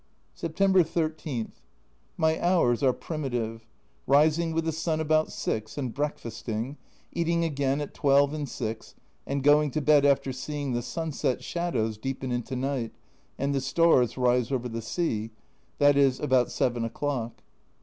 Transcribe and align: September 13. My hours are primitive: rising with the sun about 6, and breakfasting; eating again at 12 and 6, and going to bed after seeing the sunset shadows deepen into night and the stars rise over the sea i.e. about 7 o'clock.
September 0.33 0.81
13. 0.81 1.51
My 2.17 2.41
hours 2.41 2.81
are 2.81 2.91
primitive: 2.91 3.67
rising 4.07 4.51
with 4.51 4.65
the 4.65 4.71
sun 4.71 4.99
about 4.99 5.31
6, 5.31 5.77
and 5.77 5.93
breakfasting; 5.93 6.77
eating 7.13 7.43
again 7.45 7.79
at 7.79 7.93
12 7.93 8.33
and 8.33 8.49
6, 8.49 8.95
and 9.27 9.43
going 9.43 9.69
to 9.69 9.79
bed 9.79 10.03
after 10.03 10.33
seeing 10.33 10.73
the 10.73 10.81
sunset 10.81 11.43
shadows 11.43 11.99
deepen 11.99 12.31
into 12.31 12.55
night 12.55 12.93
and 13.37 13.53
the 13.53 13.61
stars 13.61 14.17
rise 14.17 14.51
over 14.51 14.67
the 14.67 14.81
sea 14.81 15.29
i.e. 15.79 16.13
about 16.19 16.49
7 16.51 16.83
o'clock. 16.83 17.43